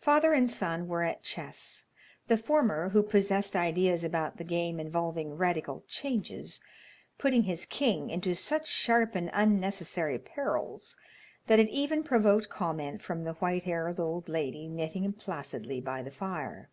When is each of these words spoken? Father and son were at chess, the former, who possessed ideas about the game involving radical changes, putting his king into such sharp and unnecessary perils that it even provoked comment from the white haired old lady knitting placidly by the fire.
Father 0.00 0.32
and 0.32 0.48
son 0.48 0.88
were 0.88 1.02
at 1.02 1.22
chess, 1.22 1.84
the 2.26 2.38
former, 2.38 2.88
who 2.88 3.02
possessed 3.02 3.54
ideas 3.54 4.02
about 4.02 4.38
the 4.38 4.44
game 4.44 4.80
involving 4.80 5.34
radical 5.36 5.84
changes, 5.86 6.62
putting 7.18 7.42
his 7.42 7.66
king 7.66 8.08
into 8.08 8.32
such 8.34 8.66
sharp 8.66 9.14
and 9.14 9.28
unnecessary 9.34 10.18
perils 10.18 10.96
that 11.48 11.60
it 11.60 11.68
even 11.68 12.02
provoked 12.02 12.48
comment 12.48 13.02
from 13.02 13.24
the 13.24 13.34
white 13.34 13.64
haired 13.64 14.00
old 14.00 14.26
lady 14.26 14.68
knitting 14.68 15.12
placidly 15.12 15.82
by 15.82 16.02
the 16.02 16.10
fire. 16.10 16.70